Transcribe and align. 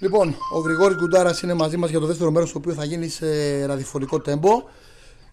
Λοιπόν, 0.00 0.36
ο 0.52 0.58
Γρηγόρης 0.58 0.96
Γκουντάρα 0.96 1.38
είναι 1.42 1.54
μαζί 1.54 1.76
μας 1.76 1.90
για 1.90 2.00
το 2.00 2.06
δεύτερο 2.06 2.30
μέρος, 2.30 2.52
το 2.52 2.58
οποίο 2.58 2.74
θα 2.74 2.84
γίνει 2.84 3.08
σε 3.08 3.64
ραδιοφωνικό 3.66 4.20
τέμπο. 4.20 4.50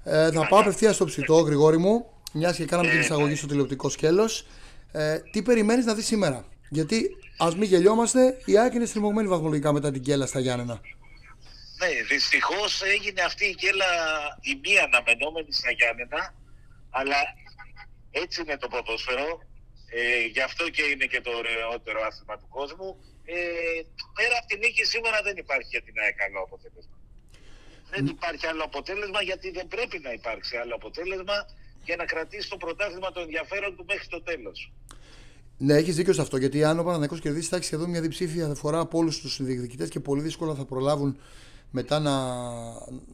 Ε, 0.04 0.32
θα 0.32 0.48
πάω 0.48 0.60
απευθείας 0.60 0.96
στο 0.96 1.06
ψητό, 1.06 1.36
Γρηγόρη 1.36 1.78
μου, 1.78 2.06
μιας 2.34 2.56
και 2.56 2.66
κάναμε 2.66 2.90
την 2.90 3.00
εισαγωγή 3.00 3.36
στο 3.36 3.48
τηλεοπτικό 3.48 3.90
σκέλος. 3.90 4.46
Ε, 4.92 5.20
τι 5.32 5.42
περιμένεις 5.42 5.86
να 5.86 5.94
δεις 5.94 6.06
σήμερα, 6.06 6.46
Γιατί 6.70 7.10
ας 7.38 7.56
μην 7.56 7.64
γελιόμαστε, 7.64 8.42
η 8.46 8.58
Άκη 8.58 8.76
είναι 8.76 8.86
στριμωγμένη 8.86 9.28
βαθμολογικά 9.28 9.72
μετά 9.74 9.92
την 9.92 10.02
κέλα 10.02 10.26
στα 10.26 10.40
Γιάννενα. 10.40 10.82
Ναι, 11.80 11.88
δυστυχώς 12.10 12.82
έγινε 12.82 13.22
αυτή 13.22 13.46
η 13.46 13.56
κέλα 13.56 13.86
η 14.42 14.60
μία 14.64 14.84
αναμενόμενη 14.84 15.52
στα 15.54 15.72
Γιάννενα, 15.72 16.34
αλλά 16.90 17.16
έτσι 18.12 18.42
είναι 18.42 18.58
το 18.58 18.68
ποδόσφαιρο. 18.68 19.40
Ε, 19.90 20.26
γι' 20.36 20.42
αυτό 20.42 20.70
και 20.70 20.84
είναι 20.84 21.06
και 21.06 21.22
το 21.22 21.32
ωραιότερο 21.42 22.00
άθλημα 22.08 22.38
του 22.38 22.48
κόσμου. 22.50 22.90
Ε, 23.26 23.36
πέρα 24.18 24.36
από 24.40 24.48
την 24.48 24.60
νίκη 24.60 24.84
σήμερα 24.86 25.22
δεν 25.28 25.36
υπάρχει 25.38 25.70
για 25.76 25.82
την 25.82 25.94
ΑΕΚ 26.02 26.16
καλό 26.16 26.40
αποτέλεσμα. 26.48 26.96
Δεν 27.90 28.06
υπάρχει 28.06 28.46
άλλο 28.48 28.64
αποτέλεσμα 28.64 29.22
γιατί 29.22 29.52
δεν 29.52 29.68
πρέπει 29.68 30.00
να 30.00 30.12
υπάρξει 30.12 30.58
άλλο 30.58 30.76
αποτέλεσμα 30.76 31.38
για 31.84 31.96
να 31.96 32.06
κρατήσει 32.06 32.50
το 32.50 32.58
πρωτάθλημα 32.58 33.12
το 33.12 33.20
ενδιαφέρον 33.20 33.76
του 33.76 33.86
μέχρι 33.88 34.08
το 34.08 34.22
τέλος. 34.22 34.72
Ναι, 35.58 35.74
έχεις 35.74 35.96
δίκιο 35.96 36.14
σε 36.14 36.22
αυτό. 36.22 36.38
Γιατί 36.38 36.64
αν 36.64 36.80
ο 36.80 36.84
Παναγενικό 36.84 37.18
κερδίσει, 37.18 37.48
θα 37.48 37.56
έχει 37.56 37.66
σχεδόν 37.66 37.90
μια 37.90 38.02
διψήφια 38.02 38.56
φορά 38.56 38.80
από 38.80 38.98
όλους 38.98 39.22
τους 39.22 39.44
διεκδικητές 39.44 39.90
και 39.90 40.00
πολύ 40.00 40.22
δύσκολα 40.22 40.56
θα 40.56 40.66
προλάβουν 40.66 41.20
μετά 41.72 42.00
να, 42.00 42.14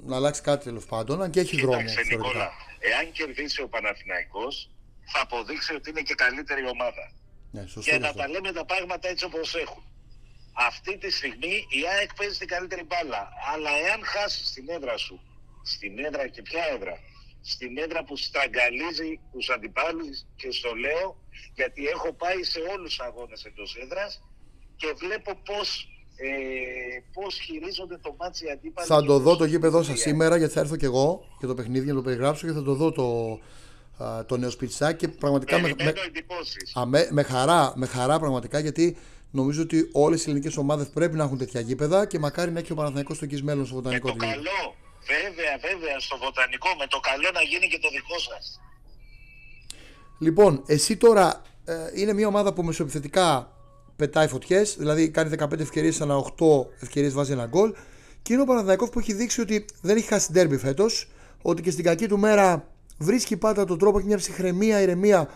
να 0.05 0.15
αλλάξει 0.15 0.41
κάτι 0.41 0.63
τέλος 0.63 0.85
πάντων. 0.85 1.21
Αν 1.21 1.31
και 1.31 1.39
έχει 1.39 1.55
Κοίταξε, 1.55 2.01
δρόμο. 2.01 2.23
Νικόλα, 2.23 2.51
εάν 2.79 3.11
κερδίσει 3.11 3.61
ο 3.61 3.67
Παναθηναϊκός 3.67 4.69
θα 5.11 5.21
αποδείξει 5.21 5.73
ότι 5.73 5.89
είναι 5.89 6.01
και 6.01 6.13
καλύτερη 6.13 6.63
ομάδα. 6.75 7.05
Ναι, 7.51 7.61
σωστό 7.61 7.79
Για 7.81 7.93
είναι 7.93 8.01
να 8.03 8.09
αυτό. 8.09 8.21
τα 8.21 8.27
λέμε 8.29 8.51
τα 8.51 8.65
πράγματα 8.65 9.07
έτσι 9.09 9.25
όπως 9.25 9.55
έχουν. 9.55 9.83
Αυτή 10.69 10.97
τη 10.97 11.11
στιγμή 11.11 11.53
η 11.79 11.81
ΑΕΚ 11.93 12.13
παίζει 12.15 12.37
την 12.37 12.47
καλύτερη 12.47 12.83
μπάλα. 12.83 13.29
Αλλά 13.53 13.69
εάν 13.87 13.99
χάσεις 14.03 14.51
την 14.53 14.65
έδρα 14.69 14.97
σου, 14.97 15.19
στην 15.63 15.99
έδρα 16.05 16.27
και 16.27 16.41
ποια 16.41 16.63
έδρα, 16.75 16.95
στην 17.41 17.77
έδρα 17.77 18.03
που 18.03 18.15
στραγγαλίζει 18.17 19.19
τους 19.31 19.49
αντιπάλους 19.49 20.25
και 20.35 20.51
στο 20.51 20.73
λέω 20.75 21.07
γιατί 21.55 21.87
έχω 21.87 22.13
πάει 22.13 22.43
σε 22.43 22.59
όλους 22.59 22.89
τους 22.89 22.99
αγώνες 22.99 23.45
εντός 23.45 23.75
έδρας 23.83 24.21
και 24.75 24.93
βλέπω 24.97 25.31
πώς, 25.45 25.87
ε, 26.15 26.29
πώς 27.13 27.39
χειρίζονται 27.39 27.97
το 27.97 28.15
ματς 28.19 28.45
οι 28.45 28.49
αντίπαλοι. 28.49 28.87
Θα 28.87 28.99
και 28.99 29.05
το 29.07 29.17
δω 29.19 29.29
πώς- 29.29 29.37
το 29.37 29.45
γήπεδο 29.45 29.77
σας 29.77 29.87
η 29.87 29.91
ΑΕΚ. 29.91 29.99
σήμερα 30.07 30.37
γιατί 30.37 30.53
θα 30.53 30.59
έρθω 30.59 30.75
κι 30.77 30.85
εγώ 30.85 31.25
για 31.39 31.47
το 31.47 31.53
παιχνίδι 31.53 31.83
για 31.83 31.93
να 31.93 31.99
το 31.99 32.05
περιγράψω 32.05 32.47
και 32.47 32.53
θα 32.53 32.63
το 32.63 32.73
δω 32.73 32.91
το, 32.91 33.39
α, 33.97 34.25
το 34.25 34.37
νέο 34.37 34.49
σπιτσάκι 34.49 34.97
και 34.97 35.07
πραγματικά 35.07 35.59
με, 35.59 35.67
με, 35.67 35.73
Περιμένω 35.73 36.01
εντυπώσεις. 36.07 36.75
α, 36.75 36.85
με, 36.85 37.07
με 37.11 37.23
χαρά, 37.23 37.73
με 37.75 37.85
χαρά 37.85 38.19
πραγματικά 38.19 38.59
γιατί 38.59 38.97
νομίζω 39.31 39.61
ότι 39.61 39.89
όλες 39.91 40.19
οι 40.21 40.23
ελληνικές 40.29 40.57
ομάδες 40.57 40.87
πρέπει 40.87 41.15
να 41.15 41.23
έχουν 41.23 41.37
τέτοια 41.37 41.59
γήπεδα 41.61 42.05
και 42.05 42.19
μακάρι 42.19 42.51
να 42.51 42.59
έχει 42.59 42.71
ο 42.71 42.75
Παναθηναϊκός 42.75 43.15
στο 43.15 43.25
εκεί 43.25 43.43
μέλλον 43.43 43.65
στο 43.65 43.75
Με 43.75 43.81
βοτανικό 43.81 44.07
το 44.07 44.13
του 44.13 44.25
γήπεδο. 44.25 44.41
καλό, 44.43 44.75
βέβαια, 45.07 45.57
βέβαια, 45.71 45.99
στο 45.99 46.17
βοτανικό, 46.17 46.67
με 46.79 46.87
το 46.87 46.99
καλό 46.99 47.29
να 47.33 47.41
γίνει 47.41 47.67
και 47.67 47.79
το 47.81 47.89
δικό 47.89 48.19
σας. 48.19 48.59
Λοιπόν, 50.19 50.63
εσύ 50.65 50.97
τώρα 50.97 51.41
ε, 51.65 51.73
είναι 51.93 52.13
μια 52.13 52.27
ομάδα 52.27 52.53
που 52.53 52.63
μεσοεπιθετικά 52.63 53.51
πετάει 53.95 54.27
φωτιές, 54.27 54.75
δηλαδή 54.77 55.09
κάνει 55.09 55.35
15 55.39 55.59
ευκαιρίες 55.59 56.01
ανά 56.01 56.15
8 56.17 56.25
ευκαιρίες 56.79 57.13
βάζει 57.13 57.31
ένα 57.31 57.45
γκολ. 57.45 57.73
Και 58.21 58.33
είναι 58.33 58.41
ο 58.41 58.45
Παναθηναϊκός 58.45 58.89
που 58.89 58.99
έχει 58.99 59.13
δείξει 59.13 59.41
ότι 59.41 59.65
δεν 59.81 59.97
έχει 59.97 60.07
χάσει 60.07 60.31
ντέρμπι 60.31 60.57
φέτος, 60.57 61.07
ότι 61.41 61.61
και 61.61 61.71
στην 61.71 61.83
κακή 61.83 62.07
του 62.07 62.17
μέρα 62.19 62.67
βρίσκει 63.03 63.37
πάντα 63.37 63.65
τον 63.65 63.77
τρόπο 63.77 63.99
και 63.99 64.05
μια 64.05 64.17
ψυχραιμία, 64.17 64.81
ηρεμία 64.81 65.29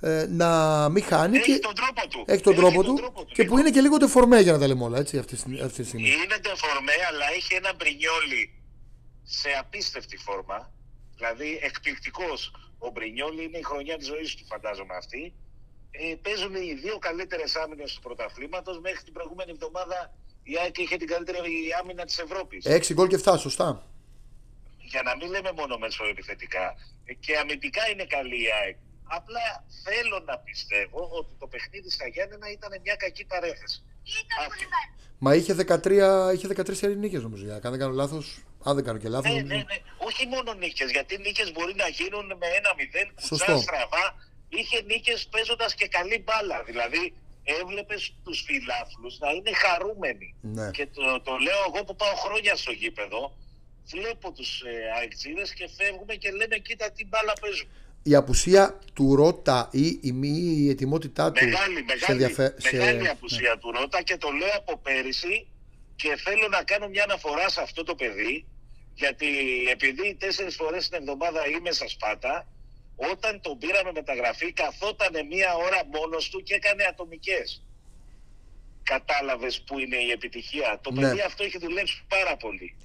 ε, 0.00 0.26
να 0.30 0.48
μην 0.88 1.02
χάνει. 1.04 1.36
Έχει 1.36 1.52
και 1.52 1.58
τον 1.58 1.74
τρόπο 1.74 2.08
του. 2.08 2.24
έχει 2.26 2.42
τον 2.42 2.54
τρόπο 2.54 2.82
του. 2.84 2.94
και 3.32 3.44
που 3.44 3.58
είναι 3.58 3.70
και 3.70 3.80
λίγο 3.80 3.96
τεφορμέ 3.96 4.40
για 4.40 4.52
να 4.52 4.58
τα 4.58 4.66
λέμε 4.66 4.84
όλα, 4.84 4.98
έτσι, 4.98 5.18
αυτή, 5.18 5.36
τη- 5.36 5.60
αυτή 5.60 5.82
τη 5.82 5.88
στιγμή. 5.88 6.08
Είναι 6.08 6.38
τεφορμέ, 6.42 6.92
αλλά 7.10 7.24
έχει 7.36 7.54
ένα 7.54 7.72
μπρινιόλι 7.76 8.42
σε 9.24 9.48
απίστευτη 9.60 10.16
φόρμα. 10.16 10.72
Δηλαδή 11.16 11.58
εκπληκτικός. 11.62 12.40
Ο 12.78 12.90
Μπρινιόλι 12.90 13.42
είναι 13.44 13.58
η 13.58 13.62
χρονιά 13.62 13.96
της 13.96 14.06
ζωής 14.06 14.34
του, 14.36 14.44
φαντάζομαι 14.46 14.94
αυτή. 14.96 15.32
Ε, 15.90 16.14
παίζουν 16.22 16.54
οι 16.54 16.74
δύο 16.82 16.98
καλύτερες 16.98 17.56
άμυνες 17.56 17.94
του 17.94 18.00
πρωταθλήματος. 18.00 18.80
Μέχρι 18.80 19.02
την 19.04 19.12
προηγούμενη 19.12 19.50
εβδομάδα 19.50 20.14
η 20.42 20.52
ΑΕΚ 20.62 20.78
είχε 20.78 20.96
την 20.96 21.06
καλύτερη 21.06 21.52
άμυνα 21.80 22.04
της 22.04 22.18
Ευρώπης. 22.18 22.64
6 22.66 22.94
γκολ 22.94 23.06
και 23.08 23.14
7, 23.24 23.34
σωστά. 23.38 23.82
Για 24.90 25.02
να 25.02 25.16
μην 25.16 25.28
λέμε 25.30 25.52
μόνο 25.52 25.78
μεσοεπιθετικά. 25.78 26.64
Ε, 27.04 27.12
Και 27.14 27.36
αμυντικά 27.36 27.82
είναι 27.92 28.04
καλή 28.04 28.42
η 28.42 28.48
ΑΕΚ. 28.60 28.76
Απλά 29.18 29.46
θέλω 29.84 30.18
να 30.30 30.38
πιστεύω 30.38 31.00
ότι 31.18 31.32
το 31.38 31.46
παιχνίδι 31.46 31.90
στα 31.90 32.06
Γιάννενα 32.08 32.50
ήταν 32.50 32.70
μια 32.84 32.96
κακή 33.04 33.24
παρέθεση. 33.24 33.82
Αυτή. 34.46 34.64
Μα 35.18 35.34
είχε 35.34 35.54
13, 35.54 36.32
είχε 36.34 36.46
13 36.46 36.96
νίκες 36.96 37.22
νομίζω. 37.22 37.44
Για, 37.44 37.54
αν 37.54 37.70
δεν 37.74 37.78
κάνω 37.78 37.92
λάθος. 37.92 38.26
Αν 38.64 38.74
δεν 38.74 38.84
κάνω 38.84 38.98
και 38.98 39.08
λάθος. 39.08 39.32
Ναι, 39.34 39.40
ναι, 39.40 39.56
ναι. 39.56 39.76
Όχι 40.08 40.26
μόνο 40.26 40.54
νίκες, 40.54 40.90
γιατί 40.90 41.18
νίκες 41.18 41.52
μπορεί 41.52 41.74
να 41.74 41.88
γίνουν 41.88 42.26
με 42.26 42.46
ένα 42.58 42.70
μηδέν, 42.78 43.08
Σωστό. 43.18 43.34
κουτσά, 43.44 43.60
στραβά. 43.62 44.04
Είχε 44.48 44.82
νίκες 44.82 45.26
παίζοντας 45.32 45.74
και 45.74 45.88
καλή 45.88 46.18
μπάλα. 46.26 46.62
Δηλαδή, 46.62 47.14
έβλεπες 47.44 48.14
τους 48.24 48.38
φιλάθλους 48.46 49.18
να 49.18 49.30
είναι 49.30 49.52
χαρούμενοι. 49.52 50.34
Ναι. 50.40 50.70
Και 50.70 50.86
το, 50.86 51.20
το 51.20 51.36
λέω 51.36 51.60
εγώ 51.68 51.84
που 51.84 51.96
πάω 51.96 52.14
χρόνια 52.14 52.56
στο 52.56 52.72
γήπεδο. 52.72 53.36
Βλέπω 53.90 54.32
τους 54.32 54.60
ε, 54.60 54.70
αεξίδες 54.98 55.52
και 55.54 55.68
φεύγουμε 55.76 56.14
και 56.14 56.30
λέμε: 56.30 56.56
Κοίτα 56.56 56.90
τι 56.92 57.04
μπάλα 57.06 57.32
παίζουν. 57.40 57.68
η 58.02 58.14
απουσία 58.14 58.78
του 58.94 59.14
Ρότα 59.14 59.68
ή 59.72 59.98
η 60.02 60.12
μη 60.12 60.28
η 60.58 60.68
ετοιμότητά 60.68 61.32
του 61.32 61.44
Μεγάλη, 61.44 61.74
σε 61.76 61.82
μεγάλη, 61.86 62.04
ενδιαφε- 62.22 62.72
μεγάλη 62.72 63.04
σε- 63.04 63.10
απουσία 63.10 63.58
του 63.58 63.70
Ρώτα 63.72 64.02
και 64.02 64.16
το 64.16 64.30
λέω 64.30 64.52
από 64.56 64.78
πέρυσι 64.78 65.46
και 65.96 66.16
θέλω 66.24 66.48
να 66.48 66.62
κάνω 66.62 66.88
μια 66.88 67.02
αναφορά 67.02 67.48
σε 67.48 67.60
αυτό 67.60 67.82
το 67.84 67.94
παιδί 67.94 68.46
γιατί 68.94 69.26
επειδή 69.70 70.14
τέσσερις 70.14 70.54
φορές 70.54 70.88
την 70.88 70.98
εβδομάδα 70.98 71.46
είμαι 71.48 71.70
στα 71.72 71.88
Σπάτα 71.88 72.46
όταν 72.96 73.40
τον 73.40 73.58
πήραμε 73.58 73.90
μεταγραφή 73.92 74.52
καθόταν 74.52 75.26
μία 75.26 75.54
ώρα 75.54 75.80
μόνος 75.92 76.28
του 76.30 76.42
και 76.42 76.54
έκανε 76.54 76.84
ατομικές. 76.84 77.62
Κατάλαβες 78.82 79.60
που 79.66 79.78
είναι 79.78 79.96
η 79.96 80.10
επιτυχία. 80.10 80.78
Το 80.82 80.90
Ναι. 80.90 81.00
παιδί 81.00 81.20
αυτό 81.20 81.44
έχει 81.44 81.58
δουλέψει 81.58 82.02
πάρα 82.08 82.36
πολύ. 82.36 82.76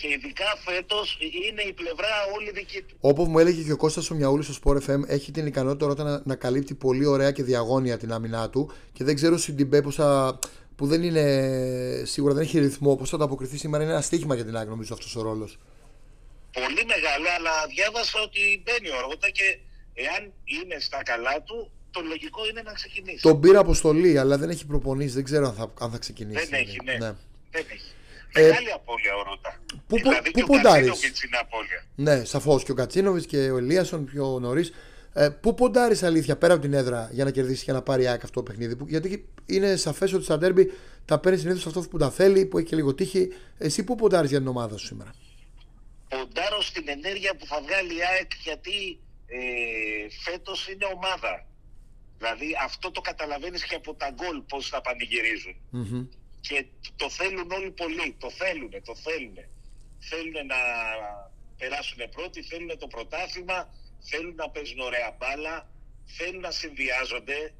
Και 0.00 0.08
ειδικά 0.08 0.44
φέτος 0.64 1.18
είναι 1.50 1.62
η 1.62 1.72
πλευρά 1.72 2.08
όλη 2.36 2.50
δική 2.50 2.82
του. 2.82 2.96
Όπω 3.00 3.24
μου 3.24 3.38
έλεγε 3.38 3.62
και 3.62 3.72
ο 3.72 3.76
Κώστας 3.76 4.10
ο 4.10 4.14
Μιαούλης 4.14 4.46
στο 4.46 4.54
Sport 4.64 4.76
FM, 4.90 5.00
έχει 5.06 5.30
την 5.30 5.46
ικανότητα 5.46 5.86
Ρότα 5.86 6.02
να, 6.04 6.22
να 6.24 6.34
καλύπτει 6.34 6.74
πολύ 6.74 7.06
ωραία 7.06 7.30
και 7.30 7.42
διαγώνια 7.42 7.98
την 7.98 8.12
άμυνά 8.12 8.50
του 8.50 8.72
και 8.92 9.04
δεν 9.04 9.14
ξέρω 9.14 9.36
στην 9.36 9.56
Τιμπέ 9.56 9.82
πώς 9.82 9.94
θα- 9.94 10.38
που 10.76 10.86
δεν 10.86 11.02
είναι 11.02 12.02
σίγουρα 12.04 12.34
δεν 12.34 12.42
έχει 12.42 12.58
ρυθμό, 12.58 12.96
πώς 12.96 13.10
θα 13.10 13.16
ανταποκριθεί 13.16 13.56
σήμερα. 13.56 13.82
Είναι 13.82 13.92
ένα 13.92 14.00
στοίχημα 14.02 14.34
για 14.34 14.44
την 14.44 14.56
άκρη, 14.56 14.68
νομίζω 14.68 14.94
αυτός 14.94 15.16
ο 15.16 15.22
ρόλος. 15.22 15.58
πολύ 16.52 16.84
μεγάλο, 16.86 17.26
αλλά 17.38 17.50
διάβασα 17.74 18.20
ότι 18.22 18.62
μπαίνει 18.64 18.88
ο 18.88 19.00
Ρότα 19.00 19.28
και 19.30 19.58
εάν 19.94 20.32
είναι 20.44 20.76
στα 20.80 21.02
καλά 21.02 21.42
του, 21.42 21.70
το 21.90 22.00
λογικό 22.00 22.40
είναι 22.50 22.62
να 22.62 22.72
ξεκινήσει. 22.72 23.22
Τον 23.22 23.40
πήρα 23.40 23.58
αποστολή, 23.58 24.18
αλλά 24.18 24.38
δεν 24.38 24.50
έχει 24.50 24.66
προπονήσει. 24.66 25.14
Δεν 25.14 25.24
ξέρω 25.24 25.46
αν 25.46 25.54
θα, 25.54 25.72
αν 25.80 25.90
θα 25.90 25.98
ξεκινήσει. 25.98 26.46
Δεν 26.46 26.60
έχει, 26.60 26.78
ναι. 26.84 26.92
ναι. 26.92 27.12
Δεν 27.50 27.64
έχει. 27.72 27.90
Ε, 28.32 28.40
Μεγάλη 28.42 28.72
απώλεια 28.72 29.14
ο 29.16 29.22
Ρότα. 29.22 29.60
πού- 29.86 29.98
δηλαδή 29.98 30.30
πού 30.30 30.38
και 30.38 30.42
ο 30.42 30.46
ποντάρεις; 30.46 30.86
Κατσίνοβιτς 30.88 31.22
είναι 31.22 31.36
απώλεια. 31.40 31.84
Ναι, 31.94 32.24
σαφώς. 32.24 32.64
Και 32.64 32.70
ο 32.70 32.74
Κατσίνοβιτς 32.74 33.26
και 33.26 33.50
ο 33.50 33.56
Ελίασον 33.56 34.04
πιο 34.04 34.38
νωρίς. 34.40 34.72
Ε, 35.12 35.28
πού 35.28 35.54
ποντάρεις 35.54 36.02
αλήθεια 36.02 36.36
πέρα 36.36 36.52
από 36.52 36.62
την 36.62 36.72
έδρα 36.72 37.08
για 37.12 37.24
να 37.24 37.30
κερδίσεις 37.30 37.64
και 37.64 37.72
να 37.72 37.82
πάρει 37.82 38.02
η 38.02 38.06
ΑΕΚ 38.06 38.22
αυτό 38.24 38.42
το 38.42 38.50
παιχνίδι. 38.50 38.76
Που, 38.76 38.86
γιατί 38.88 39.28
είναι 39.46 39.76
σαφές 39.76 40.12
ότι 40.12 40.24
στα 40.24 40.38
ντέρμπι 40.38 40.72
τα 41.04 41.18
παίρνει 41.18 41.38
συνήθως 41.38 41.66
αυτό 41.66 41.80
που 41.80 41.98
τα 41.98 42.10
θέλει, 42.10 42.46
που 42.46 42.58
έχει 42.58 42.66
και 42.66 42.76
λίγο 42.76 42.94
τύχη. 42.94 43.28
Εσύ 43.58 43.84
πού 43.84 43.94
ποντάρεις 43.94 44.30
για 44.30 44.38
την 44.38 44.48
ομάδα 44.48 44.76
σου 44.76 44.86
σήμερα; 44.86 45.10
Ποντάρω 46.08 46.62
στην 46.62 46.84
ενέργεια 46.88 47.34
που 47.36 47.46
θα 47.46 47.60
βγάλει 47.62 47.94
η 47.96 48.00
ΑΕΚ 48.12 48.30
γιατί 48.42 48.98
ε, 49.26 49.38
φέτος 50.24 50.68
είναι 50.68 50.84
ομάδα. 50.96 51.46
Δηλαδή 52.18 52.46
αυτό 52.64 52.90
το 52.90 53.00
καταλαβαίνεις 53.00 53.64
και 53.64 53.74
από 53.74 53.94
τα 53.94 54.10
γκολ 54.14 54.40
πώς 54.48 54.68
θα 54.68 54.80
πανηγυρίζουν. 54.80 55.54
Μμμ. 55.70 56.06
Και 56.40 56.66
το 56.96 57.10
θέλουν 57.10 57.50
όλοι 57.50 57.70
πολύ. 57.70 58.16
Το 58.18 58.30
θέλουν, 58.30 58.70
το 58.84 58.94
θέλουν. 58.94 59.36
Θέλουν 59.98 60.46
να 60.46 60.60
περάσουν 61.56 61.98
πρώτοι, 62.10 62.42
θέλουν 62.42 62.78
το 62.78 62.86
πρωτάθλημα, 62.86 63.74
θέλουν 64.00 64.34
να 64.34 64.50
παίζουν 64.50 64.80
ωραία 64.80 65.16
μπάλα, 65.18 65.68
θέλουν 66.04 66.40
να 66.40 66.50
συνδυάζονται. 66.50 67.54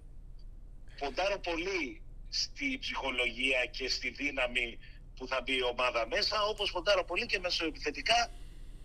Ποντάρω 0.99 1.39
πολύ 1.39 2.03
στη 2.29 2.79
ψυχολογία 2.81 3.65
και 3.71 3.89
στη 3.89 4.11
δύναμη 4.11 4.79
που 5.17 5.27
θα 5.27 5.41
μπει 5.43 5.57
η 5.57 5.63
ομάδα 5.63 6.07
μέσα, 6.07 6.43
όπως 6.43 6.71
ποντάρω 6.71 7.05
πολύ 7.05 7.27
και 7.27 7.39
μεσοεπιθετικά 7.39 8.31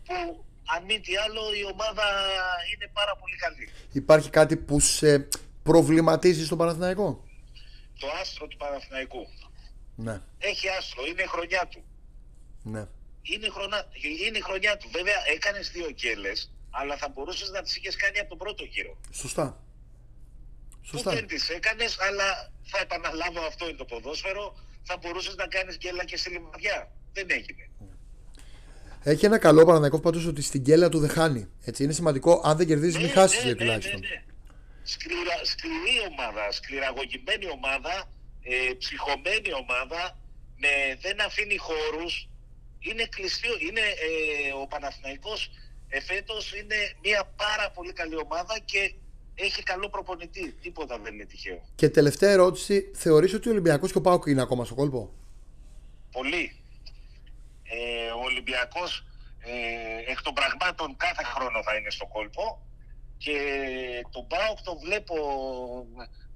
που 0.05 0.45
αν 0.65 0.83
μη 0.83 0.99
τι 0.99 1.15
άλλο 1.15 1.41
η 1.53 1.65
ομάδα 1.73 2.03
είναι 2.73 2.89
πάρα 2.93 3.15
πολύ 3.15 3.35
καλή. 3.35 3.69
Υπάρχει 3.91 4.29
κάτι 4.29 4.57
που 4.57 4.79
σε 4.79 5.27
προβληματίζει 5.63 6.45
στον 6.45 6.57
Παναθηναϊκό; 6.57 7.23
Το 7.99 8.07
άστρο 8.21 8.47
του 8.47 8.57
Παναθηναϊκού. 8.57 9.27
Ναι, 9.95 10.21
Έχει 10.39 10.69
άστρο, 10.69 11.05
είναι 11.05 11.21
η 11.21 11.25
χρονιά 11.27 11.67
του. 11.71 11.83
ναι. 12.63 12.87
Είναι 13.25 13.45
η, 13.45 13.49
χρονιά, 13.49 13.87
είναι 14.27 14.37
η 14.37 14.41
χρονιά 14.41 14.77
του. 14.77 14.89
Βέβαια, 14.91 15.15
έκανες 15.35 15.71
δύο 15.71 15.91
κέλε, 15.91 16.31
αλλά 16.69 16.97
θα 16.97 17.07
μπορούσες 17.09 17.49
να 17.49 17.61
τις 17.61 17.75
είχες 17.75 17.95
κάνει 17.95 18.19
από 18.19 18.29
τον 18.29 18.37
πρώτο 18.37 18.63
γύρο. 18.63 18.97
Σωστά. 19.11 19.63
Σωστά. 20.81 21.09
που 21.09 21.15
δεν 21.15 21.27
τις 21.27 21.49
έκανες, 21.49 21.99
αλλά 21.99 22.51
θα 22.63 22.79
επαναλάβω 22.79 23.41
αυτό 23.45 23.67
είναι 23.67 23.77
το 23.77 23.85
ποδόσφαιρο, 23.85 24.55
θα 24.83 24.97
μπορούσες 24.97 25.35
να 25.35 25.47
κάνεις 25.47 25.77
γκέλα 25.77 26.03
και 26.05 26.17
στη 26.17 26.29
λιμαδιά. 26.29 26.91
Δεν 27.13 27.27
έγινε. 27.29 27.69
Έχει 29.03 29.25
ένα 29.25 29.37
καλό 29.37 29.61
Παναθηναϊκό 29.63 29.99
πάντω 29.99 30.27
ότι 30.29 30.41
στην 30.41 30.63
κέλα 30.63 30.89
του 30.89 30.99
δεν 30.99 31.09
χάνει. 31.09 31.47
Έτσι, 31.63 31.83
είναι 31.83 31.93
σημαντικό. 31.93 32.41
Αν 32.43 32.57
δεν 32.57 32.67
κερδίζεις, 32.67 32.95
μην 32.97 33.05
Ναι, 33.05 33.11
χάσεις 33.11 33.37
ναι, 33.37 33.43
λέει 33.43 33.53
ναι, 33.53 33.59
τουλάχιστον. 33.59 33.99
ναι, 33.99 34.07
ναι. 34.07 34.23
Σκληρα, 34.83 35.35
σκληρή 35.43 35.95
ομάδα, 36.11 36.51
σκληραγωγημένη 36.51 37.49
ομάδα, 37.49 38.09
ε, 38.43 38.73
ψυχωμένη 38.77 39.53
ομάδα, 39.61 40.17
με, 40.57 40.97
δεν 41.01 41.21
αφήνει 41.21 41.57
χώρους. 41.57 42.27
Είναι 42.79 43.05
κλειστή, 43.05 43.47
είναι, 43.67 43.79
ε, 43.79 44.53
ο 44.61 44.67
Παναθηναϊκός 44.67 45.51
εφέτος 45.89 46.53
είναι 46.53 46.75
μια 47.01 47.33
πάρα 47.35 47.71
πολύ 47.71 47.93
καλή 47.93 48.15
ομάδα 48.15 48.59
και 48.65 48.93
έχει 49.35 49.63
καλό 49.63 49.89
προπονητή. 49.89 50.51
Τίποτα 50.61 50.97
δεν 50.99 51.13
είναι 51.13 51.25
τυχαίο. 51.25 51.61
Και 51.75 51.89
τελευταία 51.89 52.31
ερώτηση, 52.31 52.91
θεωρείς 52.95 53.33
ότι 53.33 53.47
ο 53.47 53.51
Ολυμπιακός 53.51 53.91
και 53.91 53.97
ο 53.97 54.01
Πάοκ 54.01 54.25
είναι 54.25 54.41
ακόμα 54.41 54.65
στο 54.65 54.75
κόλπο; 54.75 55.13
Πολύ. 56.11 56.55
Ε, 57.63 58.11
ο 58.11 58.19
Ολυμπιακός 58.23 59.05
ε, 59.39 60.11
εκ 60.11 60.21
των 60.21 60.33
πραγμάτων 60.33 60.95
κάθε 60.97 61.23
χρόνο 61.23 61.63
θα 61.63 61.75
είναι 61.75 61.89
στο 61.89 62.05
κόλπο 62.05 62.61
και 63.23 63.37
τον 64.11 64.27
ΠΑΟΚ 64.27 64.57
το 64.63 64.77
βλέπω 64.83 65.15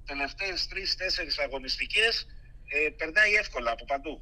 τελευταίες 0.06 0.66
τρεις-τέσσερις 0.68 1.38
αγωνιστικές 1.38 2.26
ε, 2.68 2.90
περνάει 2.96 3.32
εύκολα 3.34 3.70
από 3.70 3.84
παντού. 3.84 4.20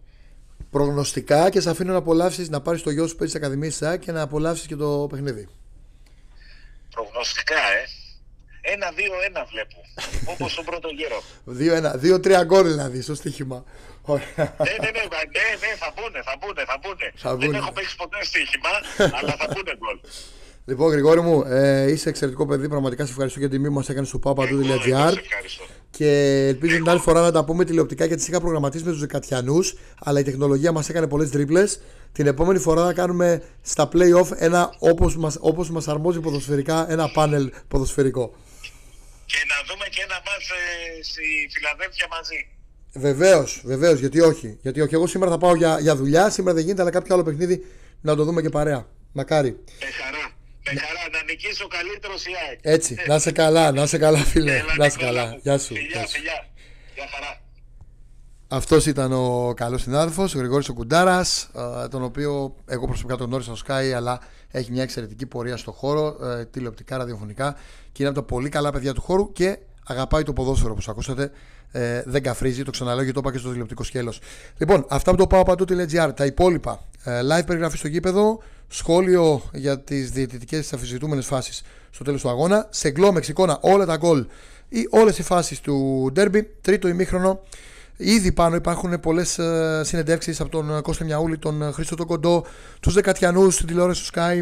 Προγνωστικά 0.71 1.51
και 1.51 1.61
σε 1.61 1.71
αφήνω 1.71 1.93
να 1.93 1.99
απολαύσεις 1.99 2.49
να 2.49 2.61
πάρεις 2.61 2.83
το 2.83 2.91
γιο 2.91 3.07
σου 3.07 3.13
που 3.13 3.19
παίζεις 3.19 3.37
Ακαδημία 3.37 3.71
ΣΑ 3.71 3.97
και 3.97 4.13
να 4.13 4.23
απολαύσεις 4.23 4.67
και 4.67 4.77
το 4.77 5.07
παιχνίδι. 5.11 5.49
Προγνωστικά, 6.91 7.55
ε. 7.81 7.85
Ένα-δύο-ένα 8.61 9.45
βλέπω. 9.45 9.77
Όπως 10.33 10.53
στον 10.53 10.65
πρώτο 10.65 10.89
γύρο. 10.89 11.23
2-1, 11.59 12.41
2-3 12.41 12.45
γκολ 12.45 12.67
δηλαδή 12.67 13.01
στο 13.03 13.15
στοίχημα. 13.15 13.65
Ωραία. 14.03 14.25
ναι, 14.37 14.71
ναι, 14.81 14.91
ναι, 14.91 15.01
ναι, 15.01 15.45
ναι, 15.63 15.77
θα 15.83 15.93
μπουνε, 15.97 16.23
θα 16.23 16.37
μπουνε, 16.41 16.65
θα 16.65 16.79
μπουνε. 16.83 17.13
Θα 17.17 17.37
Δεν 17.37 17.39
μπουνε. 17.47 17.59
έχω 17.59 17.73
παίξει 17.73 17.97
ποτέ 17.97 18.25
στοίχημα, 18.25 18.71
αλλά 19.19 19.33
θα 19.41 19.47
μπουνε 19.53 19.73
γκολ. 19.81 19.99
Λοιπόν, 20.69 20.91
Γρηγόρη 20.91 21.21
μου, 21.21 21.43
ε, 21.47 21.91
είσαι 21.91 22.09
εξαιρετικό 22.09 22.47
παιδί. 22.47 22.69
Πραγματικά 22.69 23.05
σε 23.05 23.11
ευχαριστώ 23.11 23.39
για 23.39 23.49
την 23.49 23.57
τιμή 23.57 23.69
που 23.69 23.75
μας 23.75 23.89
έκανες 23.89 24.09
στο 24.09 24.21
Εγώ, 24.25 24.35
εγώ 24.43 24.63
papadu.gr. 24.63 25.13
σε 25.13 25.21
ευχαριστώ. 25.21 25.65
Και 25.91 26.09
ελπίζω 26.49 26.77
την 26.77 26.89
άλλη 26.89 27.01
φορά 27.01 27.21
να 27.21 27.33
τα 27.33 27.45
πούμε 27.45 27.65
τηλεοπτικά 27.65 28.05
γιατί 28.05 28.23
τι 28.23 28.31
είχα 28.31 28.41
προγραμματίσει 28.41 28.85
με 28.85 28.91
τους 28.91 29.01
Δεκατιανούς. 29.01 29.75
Αλλά 29.99 30.21
η 30.21 30.23
τεχνολογία 30.23 30.73
μας 30.73 30.89
έκανε 30.89 31.07
πολλές 31.07 31.31
τρίπλες. 31.31 31.81
Την 32.13 32.27
επόμενη 32.27 32.59
φορά 32.59 32.85
θα 32.85 32.93
κάνουμε 32.93 33.43
στα 33.63 33.89
playoff 33.93 34.29
ένα 34.37 34.75
όπως 34.79 35.17
μας 35.17 35.37
όπως 35.41 35.71
μας 35.71 35.89
αρμόζει 35.89 36.21
ποδοσφαιρικά, 36.21 36.91
ένα 36.91 37.11
πάνελ 37.11 37.53
ποδοσφαιρικό. 37.69 38.35
Και 39.27 39.39
να 39.49 39.75
δούμε 39.75 39.85
και 39.91 40.03
ένα 40.03 40.15
μάτς 40.15 40.51
ε, 40.51 41.03
στη 41.03 41.23
Φιλαδέλφια 41.53 42.07
μαζί. 42.11 42.49
Βεβαίως, 42.93 43.63
βεβαίως, 43.65 43.99
γιατί 44.01 44.21
όχι. 44.21 44.59
Γιατί 44.63 44.81
όχι. 44.81 44.95
Εγώ 44.95 45.07
σήμερα 45.07 45.31
θα 45.31 45.39
πάω 45.39 45.55
για, 45.55 45.79
για 45.81 45.97
δουλειά, 45.97 46.31
σήμερα 46.31 46.55
δεν 46.55 46.65
γίνεται, 46.65 46.83
αλλά 46.83 46.91
κάποιο 46.91 47.15
άλλο 47.15 47.23
παιχνίδι 47.23 47.67
να 48.01 48.17
το 48.17 48.25
δούμε 48.25 48.43
και 48.43 48.49
παρέα. 48.49 48.87
Μακάρι. 49.13 49.51
Με 49.51 49.87
χαρά. 50.03 50.26
Με 50.73 50.81
χαρά 50.81 51.01
να 51.13 51.23
νικήσει 51.23 51.63
ο 51.63 51.67
καλύτερος 51.67 52.25
η 52.27 52.31
ΑΕΚ. 52.49 52.59
Έτσι, 52.63 52.97
να 53.07 53.15
είσαι 53.15 53.33
καλά, 53.33 53.73
να 53.73 53.83
είσαι 53.83 53.99
καλά, 53.99 54.19
φίλε. 54.19 54.53
Έλα, 54.57 54.75
Να 54.77 54.87
είσαι 54.87 54.97
Νικόλα 54.97 55.21
καλά. 55.21 55.31
μου. 55.33 55.39
Γεια 55.43 55.59
σου. 55.59 55.75
Φιλιά, 55.75 55.89
γεια 55.93 56.07
σου. 56.07 56.13
φιλιά. 56.13 56.47
Γεια 56.95 57.05
χαρά. 57.15 57.41
Αυτός 58.49 58.87
ήταν 58.87 59.13
ο 59.13 59.53
καλός 59.57 59.83
συνάδελφος, 59.83 60.35
ο 60.35 60.39
Γρηγόρης 60.39 60.69
ο 60.69 60.73
Κουντάρας, 60.73 61.51
τον 61.91 62.03
οποίο 62.03 62.55
εγώ 62.67 62.87
προσωπικά 62.87 63.17
τον 63.17 63.27
γνώρισα 63.27 63.57
στο 63.57 63.67
Sky, 63.75 63.91
αλλά 63.97 64.21
έχει 64.51 64.71
μια 64.73 64.83
εξαιρετική 64.83 65.27
πορεία 65.27 65.57
στο 65.57 65.73
χώρο, 65.73 66.17
ε, 66.27 66.45
τηλεοπτικά, 66.45 66.97
ραδιοφωνικά 66.97 67.53
και 67.93 68.03
είναι 68.03 68.09
από 68.09 68.21
τα 68.21 68.25
πολύ 68.27 68.49
καλά 68.49 68.71
παιδιά 68.71 68.95
του 68.95 69.01
χώρου 69.01 69.33
και 69.33 69.59
αγαπάει 69.87 70.23
το 70.23 70.33
ποδόσφαιρο 70.33 70.73
όπως 70.73 70.89
ακούσατε. 70.89 71.31
Ε, 71.73 72.03
δεν 72.07 72.23
καφρίζει, 72.23 72.63
το 72.63 72.71
ξαναλέω 72.71 73.03
γιατί 73.03 73.15
το 73.15 73.21
είπα 73.25 73.33
και 73.33 73.39
στο 73.39 73.51
τηλεοπτικό 73.51 73.83
σκέλος. 73.83 74.21
Λοιπόν, 74.57 74.87
αυτά 74.89 75.11
από 75.11 75.19
το 75.19 75.27
πάω 75.27 75.43
παντού.gr. 75.43 76.11
Τα 76.17 76.25
υπόλοιπα. 76.25 76.81
Ε, 77.05 77.21
live 77.21 77.47
περιγραφή 77.47 77.77
στο 77.77 77.89
γήπεδο, 77.89 78.43
σχόλιο 78.69 79.43
για 79.53 79.81
τις 79.81 80.11
διαιτητικές 80.11 80.73
αμφισβητούμενε 80.73 81.23
φάσεις 81.23 81.63
στο 81.91 82.05
τέλος 82.05 82.21
του 82.21 82.29
αγώνα, 82.29 82.67
σε 82.71 82.91
γκλό 82.91 83.13
μεξικόνα 83.13 83.59
όλα 83.61 83.87
τα 83.87 83.97
γκολ 83.97 84.27
ή 84.69 84.87
όλες 84.91 85.19
οι 85.19 85.23
φάσεις 85.23 85.61
του 85.61 86.09
ντέρμπι, 86.13 86.43
τρίτο 86.61 86.89
ημίχρονο. 86.89 87.41
Ήδη 87.97 88.33
πάνω 88.33 88.57
υπάρχουν 88.57 89.01
πολλές 89.01 89.39
συνεντεύξεις 89.83 90.41
από 90.41 90.51
τον 90.51 90.77
ε, 90.77 90.81
Κώστα 90.81 91.05
Μιαούλη, 91.05 91.39
τον 91.39 91.63
ε, 91.63 91.71
Χρήστο 91.71 91.97
τον 91.97 92.07
Κοντό, 92.07 92.45
τους 92.81 92.95
Δεκατιανούς 92.95 93.55
στην 93.55 93.67
τηλεόραση 93.67 94.03
του 94.03 94.11
Sky. 94.15 94.41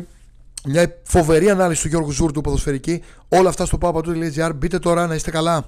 Μια 0.66 1.00
φοβερή 1.02 1.50
ανάλυση 1.50 1.82
του 1.82 1.88
Γιώργου 1.88 2.10
Ζούρτου 2.10 2.40
ποδοσφαιρική. 2.40 3.02
Όλα 3.28 3.48
αυτά 3.48 3.66
στο 3.66 3.78
papadu.gr. 3.80 4.50
Μπείτε 4.54 4.78
τώρα 4.78 5.06
να 5.06 5.14
είστε 5.14 5.30
καλά. 5.30 5.64